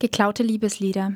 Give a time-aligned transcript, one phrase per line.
[0.00, 1.14] Geklaute Liebeslieder.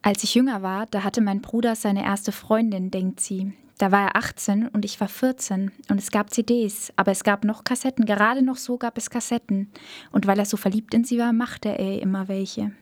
[0.00, 3.52] Als ich jünger war, da hatte mein Bruder seine erste Freundin, denkt sie.
[3.76, 7.44] Da war er 18 und ich war 14 und es gab CDs, aber es gab
[7.44, 9.70] noch Kassetten, gerade noch so gab es Kassetten.
[10.10, 12.72] Und weil er so verliebt in sie war, machte er ihr immer welche.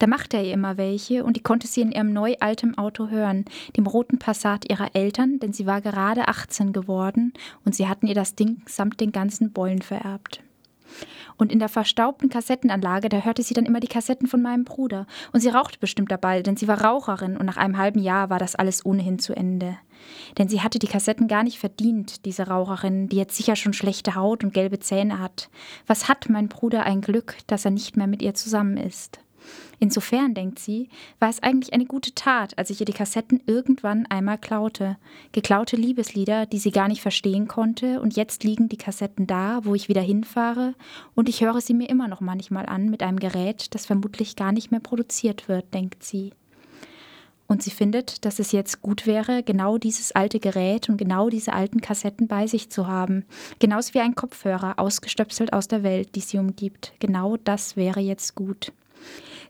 [0.00, 3.10] Da machte er ihr immer welche und die konnte sie in ihrem neu altem Auto
[3.10, 3.44] hören,
[3.76, 8.16] dem roten Passat ihrer Eltern, denn sie war gerade 18 geworden und sie hatten ihr
[8.16, 10.42] das Ding samt den ganzen Bollen vererbt.
[11.36, 15.06] Und in der verstaubten Kassettenanlage, da hörte sie dann immer die Kassetten von meinem Bruder.
[15.32, 18.38] Und sie rauchte bestimmt dabei, denn sie war Raucherin und nach einem halben Jahr war
[18.38, 19.78] das alles ohnehin zu Ende.
[20.36, 24.14] Denn sie hatte die Kassetten gar nicht verdient, diese Raucherin, die jetzt sicher schon schlechte
[24.14, 25.48] Haut und gelbe Zähne hat.
[25.86, 29.20] Was hat mein Bruder ein Glück, dass er nicht mehr mit ihr zusammen ist?
[29.80, 30.88] Insofern, denkt sie,
[31.20, 34.96] war es eigentlich eine gute Tat, als ich ihr die Kassetten irgendwann einmal klaute.
[35.32, 39.74] Geklaute Liebeslieder, die sie gar nicht verstehen konnte, und jetzt liegen die Kassetten da, wo
[39.74, 40.74] ich wieder hinfahre,
[41.14, 44.52] und ich höre sie mir immer noch manchmal an mit einem Gerät, das vermutlich gar
[44.52, 46.32] nicht mehr produziert wird, denkt sie.
[47.48, 51.54] Und sie findet, dass es jetzt gut wäre, genau dieses alte Gerät und genau diese
[51.54, 53.24] alten Kassetten bei sich zu haben.
[53.58, 56.92] Genauso wie ein Kopfhörer, ausgestöpselt aus der Welt, die sie umgibt.
[56.98, 58.70] Genau das wäre jetzt gut.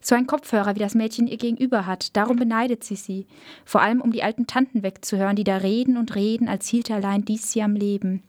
[0.01, 3.27] So ein Kopfhörer, wie das Mädchen ihr gegenüber hat, darum beneidet sie sie.
[3.65, 7.25] Vor allem, um die alten Tanten wegzuhören, die da reden und reden, als hielte allein
[7.25, 8.23] dies sie am Leben.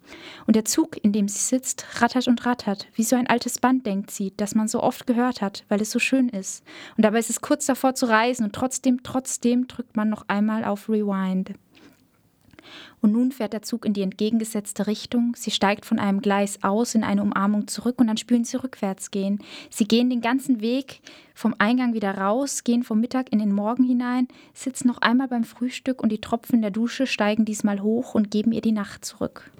[0.48, 3.86] Und der Zug, in dem sie sitzt, rattert und rattert, wie so ein altes Band,
[3.86, 6.64] denkt sie, das man so oft gehört hat, weil es so schön ist.
[6.98, 10.66] Und dabei ist es kurz davor zu reisen und trotzdem, trotzdem drückt man noch einmal
[10.66, 11.54] auf Rewind.
[13.02, 15.34] Und nun fährt der Zug in die entgegengesetzte Richtung.
[15.36, 19.12] Sie steigt von einem Gleis aus in eine Umarmung zurück und dann spüren sie rückwärts
[19.12, 19.40] gehen.
[19.70, 21.02] Sie gehen den ganzen Weg
[21.34, 25.44] vom Eingang wieder raus, gehen vom Mittag in den Morgen hinein, sitzen noch einmal beim
[25.44, 29.52] Frühstück und die Tropfen der Dusche steigen diesmal hoch und geben ihr die Nacht zurück.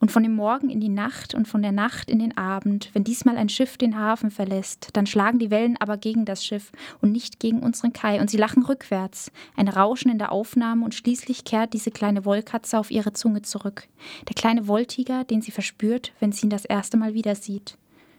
[0.00, 3.04] Und von dem Morgen in die Nacht und von der Nacht in den Abend, wenn
[3.04, 7.12] diesmal ein Schiff den Hafen verlässt, dann schlagen die Wellen aber gegen das Schiff und
[7.12, 11.44] nicht gegen unseren Kai, und sie lachen rückwärts, ein Rauschen in der Aufnahme, und schließlich
[11.44, 13.88] kehrt diese kleine Wollkatze auf ihre Zunge zurück.
[14.26, 17.76] Der kleine Wolltiger, den sie verspürt, wenn sie ihn das erste Mal wieder sieht.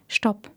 [0.08, 0.52] Stopp.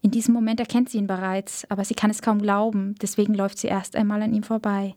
[0.00, 3.58] In diesem Moment erkennt sie ihn bereits, aber sie kann es kaum glauben, deswegen läuft
[3.58, 4.96] sie erst einmal an ihm vorbei.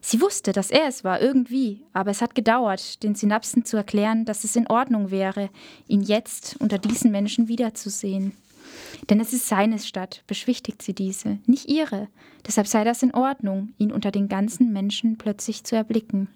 [0.00, 4.24] Sie wusste, dass er es war, irgendwie, aber es hat gedauert, den Synapsen zu erklären,
[4.24, 5.50] dass es in Ordnung wäre,
[5.86, 8.32] ihn jetzt unter diesen Menschen wiederzusehen.
[9.10, 12.08] Denn es ist seine Stadt, beschwichtigt sie diese, nicht ihre.
[12.46, 16.28] Deshalb sei das in Ordnung, ihn unter den ganzen Menschen plötzlich zu erblicken.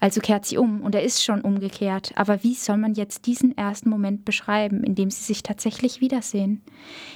[0.00, 2.12] Also kehrt sie um und er ist schon umgekehrt.
[2.16, 6.62] Aber wie soll man jetzt diesen ersten Moment beschreiben, in dem sie sich tatsächlich wiedersehen?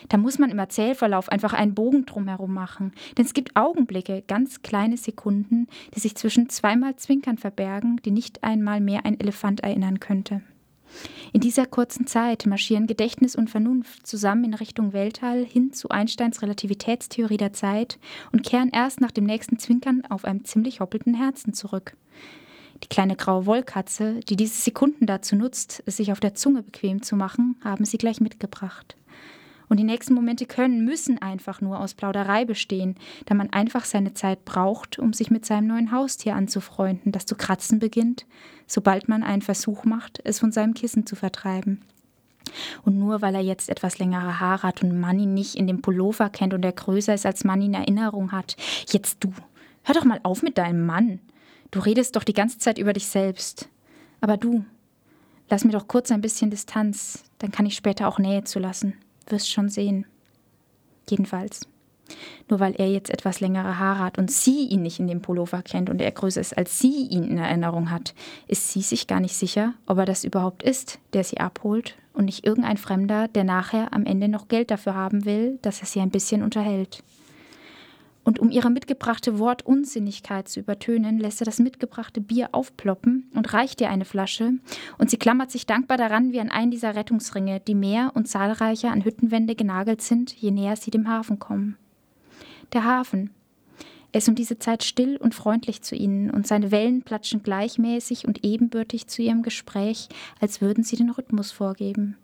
[0.09, 2.93] Da muss man im Erzählverlauf einfach einen Bogen drumherum machen.
[3.17, 8.45] Denn es gibt Augenblicke, ganz kleine Sekunden, die sich zwischen zweimal Zwinkern verbergen, die nicht
[8.45, 10.43] einmal mehr ein Elefant erinnern könnte.
[11.33, 16.43] In dieser kurzen Zeit marschieren Gedächtnis und Vernunft zusammen in Richtung Weltall hin zu Einsteins
[16.43, 17.99] Relativitätstheorie der Zeit
[18.33, 21.97] und kehren erst nach dem nächsten Zwinkern auf einem ziemlich hoppelten Herzen zurück.
[22.83, 27.03] Die kleine graue Wollkatze, die diese Sekunden dazu nutzt, es sich auf der Zunge bequem
[27.03, 28.97] zu machen, haben sie gleich mitgebracht.
[29.69, 34.15] Und die nächsten Momente können, müssen einfach nur aus Plauderei bestehen, da man einfach seine
[34.15, 38.27] Zeit braucht, um sich mit seinem neuen Haustier anzufreunden, das zu kratzen beginnt,
[38.67, 41.81] sobald man einen Versuch macht, es von seinem Kissen zu vertreiben.
[42.85, 45.81] Und nur weil er jetzt etwas längere Haare hat und man ihn nicht in dem
[45.81, 48.57] Pullover kennt und er größer ist, als man ihn in Erinnerung hat.
[48.91, 49.33] Jetzt du.
[49.83, 51.21] Hör doch mal auf mit deinem Mann.
[51.71, 53.69] Du redest doch die ganze Zeit über dich selbst.
[54.21, 54.65] Aber du,
[55.51, 58.95] lass mir doch kurz ein bisschen Distanz, dann kann ich später auch Nähe zulassen.
[59.27, 60.07] Wirst schon sehen.
[61.09, 61.69] Jedenfalls.
[62.49, 65.63] Nur weil er jetzt etwas längere Haare hat und sie ihn nicht in dem Pullover
[65.63, 68.15] kennt und er größer ist, als sie ihn in Erinnerung hat,
[68.47, 72.27] ist sie sich gar nicht sicher, ob er das überhaupt ist, der sie abholt und
[72.27, 76.01] nicht irgendein Fremder, der nachher am Ende noch Geld dafür haben will, dass er sie
[76.01, 77.03] ein bisschen unterhält.
[78.25, 83.83] Und um ihre mitgebrachte Wortunsinnigkeit zu übertönen, lässt er das mitgebrachte Bier aufploppen und reicht
[83.83, 84.55] ihr eine Flasche,
[84.99, 88.91] und sie klammert sich dankbar daran wie an einen dieser Rettungsringe, die mehr und zahlreicher
[88.91, 91.77] an Hüttenwände genagelt sind, je näher sie dem Hafen kommen.
[92.73, 93.31] Der Hafen.
[94.13, 98.27] Er ist um diese Zeit still und freundlich zu ihnen, und seine Wellen platschen gleichmäßig
[98.27, 100.09] und ebenbürtig zu ihrem Gespräch,
[100.41, 102.17] als würden sie den Rhythmus vorgeben.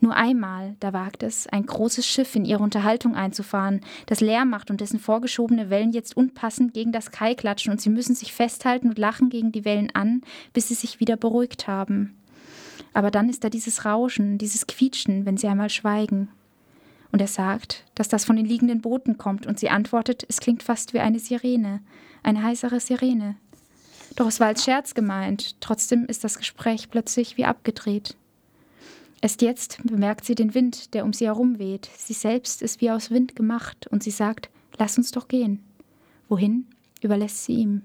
[0.00, 4.70] Nur einmal, da wagt es, ein großes Schiff in ihre Unterhaltung einzufahren, das Lärm macht
[4.70, 8.88] und dessen vorgeschobene Wellen jetzt unpassend gegen das Kai klatschen und sie müssen sich festhalten
[8.88, 12.16] und lachen gegen die Wellen an, bis sie sich wieder beruhigt haben.
[12.92, 16.28] Aber dann ist da dieses Rauschen, dieses Quietschen, wenn sie einmal schweigen.
[17.12, 20.62] Und er sagt, dass das von den liegenden Booten kommt, und sie antwortet, es klingt
[20.62, 21.80] fast wie eine Sirene,
[22.22, 23.36] eine heißere Sirene.
[24.16, 28.16] Doch es war als Scherz gemeint, trotzdem ist das Gespräch plötzlich wie abgedreht.
[29.20, 31.88] Erst jetzt bemerkt sie den Wind, der um sie herum weht.
[31.96, 35.64] Sie selbst ist wie aus Wind gemacht und sie sagt, lass uns doch gehen.
[36.28, 36.66] Wohin?
[37.02, 37.82] überlässt sie ihm.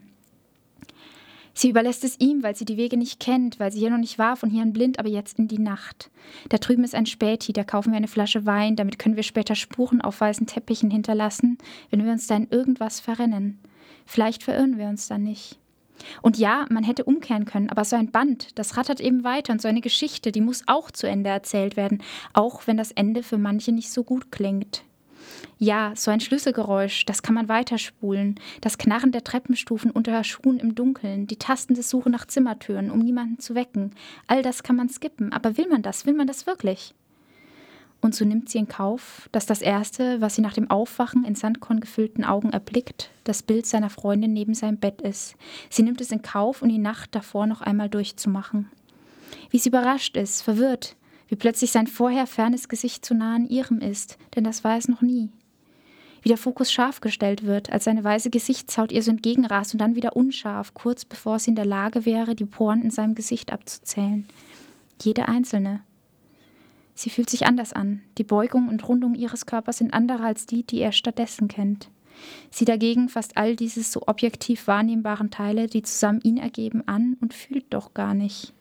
[1.54, 4.18] Sie überlässt es ihm, weil sie die Wege nicht kennt, weil sie hier noch nicht
[4.18, 6.10] war, von hier an blind, aber jetzt in die Nacht.
[6.50, 9.56] Da drüben ist ein Späti, da kaufen wir eine Flasche Wein, damit können wir später
[9.56, 11.58] Spuren auf weißen Teppichen hinterlassen,
[11.90, 13.60] wenn wir uns da in irgendwas verrennen.
[14.06, 15.60] Vielleicht verirren wir uns dann nicht.
[16.22, 19.62] Und ja, man hätte umkehren können, aber so ein Band, das rattert eben weiter und
[19.62, 22.02] so eine Geschichte, die muss auch zu Ende erzählt werden,
[22.34, 24.84] auch wenn das Ende für manche nicht so gut klingt.
[25.58, 28.40] Ja, so ein Schlüsselgeräusch, das kann man weiterspulen.
[28.62, 33.40] Das Knarren der Treppenstufen unter Schuhen im Dunkeln, die tastende Suche nach Zimmertüren, um niemanden
[33.40, 33.92] zu wecken.
[34.28, 35.32] All das kann man skippen.
[35.32, 36.06] Aber will man das?
[36.06, 36.96] Will man das wirklich?
[38.02, 41.36] Und so nimmt sie in Kauf, dass das Erste, was sie nach dem Aufwachen in
[41.36, 45.36] Sandkorn gefüllten Augen erblickt, das Bild seiner Freundin neben seinem Bett ist.
[45.70, 48.70] Sie nimmt es in Kauf, um die Nacht davor noch einmal durchzumachen.
[49.52, 50.96] Wie sie überrascht ist, verwirrt,
[51.28, 54.88] wie plötzlich sein vorher fernes Gesicht zu nah an ihrem ist, denn das war es
[54.88, 55.30] noch nie
[56.22, 59.96] wie der Fokus scharf gestellt wird, als seine weiße Gesichtshaut ihr so entgegenrast und dann
[59.96, 64.28] wieder unscharf, kurz bevor sie in der Lage wäre, die Poren in seinem Gesicht abzuzählen.
[65.02, 65.82] Jede einzelne.
[66.94, 68.02] Sie fühlt sich anders an.
[68.18, 71.90] Die Beugung und Rundung ihres Körpers sind andere als die, die er stattdessen kennt.
[72.50, 77.34] Sie dagegen fasst all diese so objektiv wahrnehmbaren Teile, die zusammen ihn ergeben, an und
[77.34, 78.54] fühlt doch gar nicht.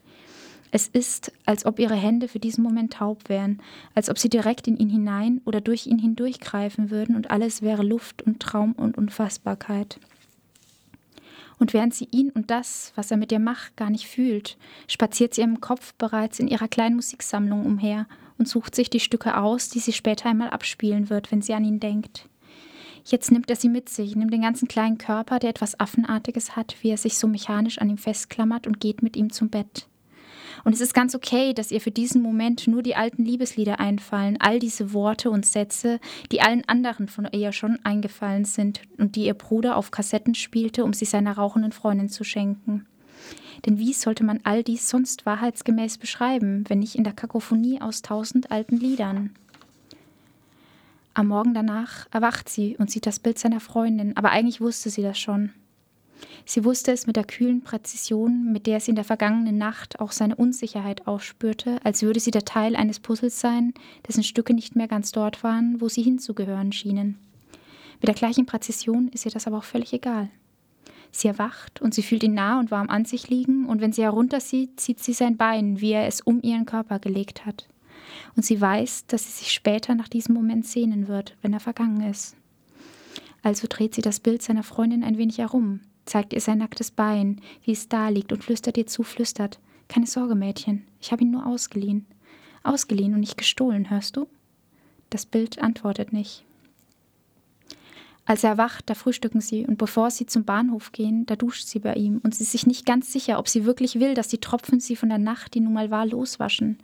[0.73, 3.61] Es ist, als ob ihre Hände für diesen Moment taub wären,
[3.95, 7.83] als ob sie direkt in ihn hinein oder durch ihn hindurchgreifen würden und alles wäre
[7.83, 9.99] Luft und Traum und Unfassbarkeit.
[11.61, 14.57] Und während sie ihn und das, was er mit ihr macht, gar nicht fühlt,
[14.89, 18.07] spaziert sie im Kopf bereits in ihrer kleinen Musiksammlung umher
[18.39, 21.65] und sucht sich die Stücke aus, die sie später einmal abspielen wird, wenn sie an
[21.65, 22.27] ihn denkt.
[23.05, 26.77] Jetzt nimmt er sie mit sich, nimmt den ganzen kleinen Körper, der etwas Affenartiges hat,
[26.81, 29.87] wie er sich so mechanisch an ihm festklammert und geht mit ihm zum Bett.
[30.65, 34.37] Und es ist ganz okay, dass ihr für diesen Moment nur die alten Liebeslieder einfallen,
[34.41, 36.01] all diese Worte und Sätze,
[36.33, 40.85] die allen anderen von ihr schon eingefallen sind und die ihr Bruder auf Kassetten spielte,
[40.85, 42.87] um sie seiner rauchenden Freundin zu schenken.
[43.67, 48.03] Denn wie sollte man all dies sonst wahrheitsgemäß beschreiben, wenn nicht in der Kakophonie aus
[48.03, 49.35] tausend alten Liedern?
[51.13, 55.03] Am Morgen danach erwacht sie und sieht das Bild seiner Freundin, aber eigentlich wusste sie
[55.03, 55.53] das schon.
[56.45, 60.13] Sie wusste es mit der kühlen Präzision, mit der sie in der vergangenen Nacht auch
[60.13, 63.73] seine Unsicherheit aufspürte, als würde sie der Teil eines Puzzles sein,
[64.07, 67.19] dessen Stücke nicht mehr ganz dort waren, wo sie hinzugehören schienen.
[68.01, 70.31] Mit der gleichen Präzision ist ihr das aber auch völlig egal.
[71.13, 74.03] Sie erwacht und sie fühlt ihn nah und warm an sich liegen, und wenn sie
[74.03, 77.69] heruntersieht, zieht sie sein Bein, wie er es um ihren Körper gelegt hat.
[78.37, 82.09] Und sie weiß, dass sie sich später nach diesem Moment sehnen wird, wenn er vergangen
[82.09, 82.37] ist.
[83.43, 87.41] Also dreht sie das Bild seiner Freundin ein wenig herum, zeigt ihr sein nacktes Bein,
[87.65, 89.59] wie es da liegt und flüstert ihr zu, flüstert.
[89.89, 92.07] Keine Sorge, Mädchen, ich habe ihn nur ausgeliehen.
[92.63, 94.27] Ausgeliehen und nicht gestohlen, hörst du?
[95.09, 96.45] Das Bild antwortet nicht.
[98.27, 101.81] Als er erwacht, da frühstücken sie, und bevor sie zum Bahnhof gehen, da duscht sie
[101.81, 104.39] bei ihm, und sie ist sich nicht ganz sicher, ob sie wirklich will, dass die
[104.39, 106.79] Tropfen sie von der Nacht, die nun mal war, loswaschen.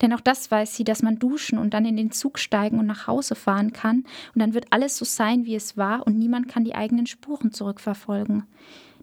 [0.00, 2.86] Denn auch das weiß sie, dass man duschen und dann in den Zug steigen und
[2.86, 4.04] nach Hause fahren kann,
[4.34, 7.52] und dann wird alles so sein, wie es war, und niemand kann die eigenen Spuren
[7.52, 8.44] zurückverfolgen.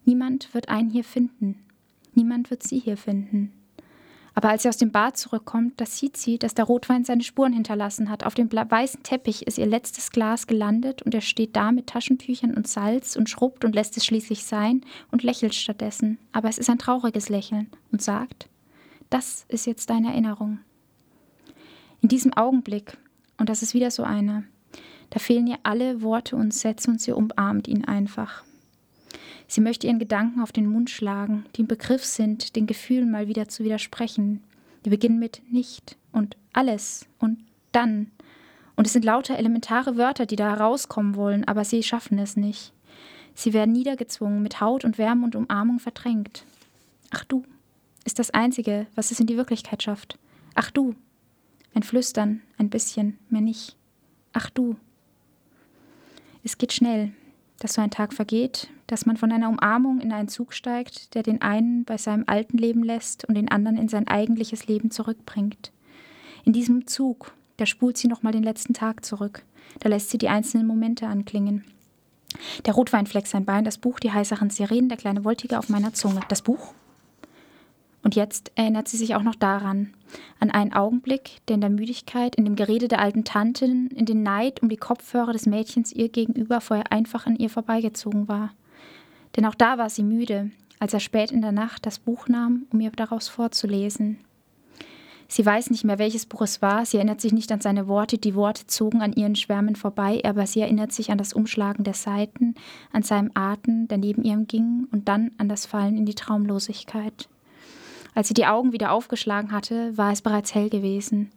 [0.06, 1.60] Niemand wird einen hier finden.
[2.14, 3.54] Niemand wird sie hier finden.
[4.34, 7.52] Aber als sie aus dem Bad zurückkommt, da sieht sie, dass der Rotwein seine Spuren
[7.52, 8.26] hinterlassen hat.
[8.26, 12.54] Auf dem weißen Teppich ist ihr letztes Glas gelandet und er steht da mit Taschentüchern
[12.54, 14.82] und Salz und schrubbt und lässt es schließlich sein
[15.12, 16.18] und lächelt stattdessen.
[16.32, 18.48] Aber es ist ein trauriges Lächeln und sagt,
[19.10, 20.60] das ist jetzt deine Erinnerung.
[22.02, 22.98] In diesem Augenblick,
[23.38, 24.44] und das ist wieder so einer,
[25.12, 28.44] da fehlen ihr alle Worte und Sätze und sie umarmt ihn einfach.
[29.48, 33.28] Sie möchte ihren Gedanken auf den Mund schlagen, die im Begriff sind, den Gefühlen mal
[33.28, 34.42] wieder zu widersprechen.
[34.86, 37.40] Die beginnen mit nicht und alles und
[37.74, 38.12] dann.
[38.76, 42.72] Und es sind lauter elementare Wörter, die da herauskommen wollen, aber sie schaffen es nicht.
[43.36, 46.46] Sie werden niedergezwungen, mit Haut und Wärme und Umarmung verdrängt.
[47.12, 47.44] Ach du,
[48.06, 50.18] ist das Einzige, was es in die Wirklichkeit schafft.
[50.56, 50.96] Ach du,
[51.74, 53.76] ein Flüstern, ein bisschen, mehr nicht.
[54.34, 54.76] Ach du.
[56.44, 57.12] Es geht schnell,
[57.60, 61.24] dass so ein Tag vergeht, dass man von einer Umarmung in einen Zug steigt, der
[61.24, 65.72] den einen bei seinem alten Leben lässt und den anderen in sein eigentliches Leben zurückbringt.
[66.44, 69.44] In diesem Zug, da spult sie nochmal den letzten Tag zurück,
[69.80, 71.64] da lässt sie die einzelnen Momente anklingen.
[72.66, 75.94] Der Rotwein fleckt sein Bein, das Buch, die heißeren Sirenen, der kleine Woltige auf meiner
[75.94, 76.22] Zunge.
[76.30, 76.74] Das Buch?
[78.04, 79.94] Und jetzt erinnert sie sich auch noch daran,
[80.40, 84.24] an einen Augenblick, der in der Müdigkeit, in dem Gerede der alten Tanten, in den
[84.24, 88.52] Neid um die Kopfhörer des Mädchens ihr gegenüber vorher einfach an ihr vorbeigezogen war.
[89.36, 92.66] Denn auch da war sie müde, als er spät in der Nacht das Buch nahm,
[92.72, 94.18] um ihr daraus vorzulesen.
[95.28, 96.86] Sie weiß nicht mehr, welches Buch es war.
[96.86, 98.18] Sie erinnert sich nicht an seine Worte.
[98.18, 101.94] Die Worte zogen an ihren Schwärmen vorbei, aber sie erinnert sich an das Umschlagen der
[101.94, 102.56] Seiten,
[102.92, 107.30] an seinem Atem, der neben ihrem ging, und dann an das Fallen in die Traumlosigkeit.
[108.14, 111.32] Als sie die Augen wieder aufgeschlagen hatte, war es bereits hell gewesen.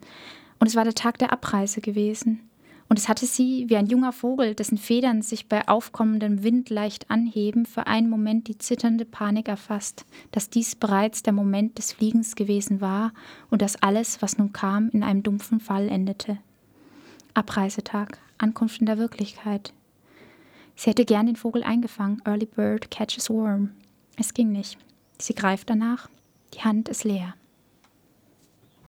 [0.58, 2.48] Und es war der Tag der Abreise gewesen.
[2.88, 7.10] Und es hatte sie, wie ein junger Vogel, dessen Federn sich bei aufkommendem Wind leicht
[7.10, 12.36] anheben, für einen Moment die zitternde Panik erfasst, dass dies bereits der Moment des Fliegens
[12.36, 13.12] gewesen war
[13.50, 16.38] und dass alles, was nun kam, in einem dumpfen Fall endete.
[17.32, 19.72] Abreisetag, Ankunft in der Wirklichkeit.
[20.76, 23.70] Sie hätte gern den Vogel eingefangen, Early Bird catches worm.
[24.16, 24.78] Es ging nicht.
[25.18, 26.08] Sie greift danach,
[26.54, 27.34] die Hand ist leer.